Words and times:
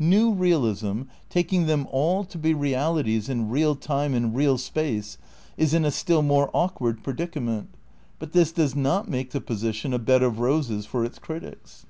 New 0.00 0.32
realism, 0.32 1.02
taking 1.30 1.66
them 1.66 1.86
all 1.92 2.24
to 2.24 2.36
be 2.38 2.52
realities 2.52 3.28
in 3.28 3.48
real 3.50 3.76
time 3.76 4.14
and 4.14 4.34
real 4.34 4.58
space, 4.58 5.16
is 5.56 5.72
in 5.74 5.84
a 5.84 5.92
still 5.92 6.22
more 6.22 6.50
awkward 6.52 7.04
predicament, 7.04 7.68
but 8.18 8.32
this 8.32 8.50
does 8.50 8.74
not 8.74 9.08
make 9.08 9.30
the 9.30 9.40
position 9.40 9.94
a 9.94 10.00
bed 10.00 10.24
of 10.24 10.40
roses 10.40 10.86
for 10.86 11.04
its 11.04 11.20
critics. 11.20 11.86